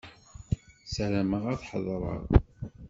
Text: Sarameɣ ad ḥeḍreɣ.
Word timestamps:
Sarameɣ 0.93 1.43
ad 1.53 1.61
ḥeḍreɣ. 1.69 2.23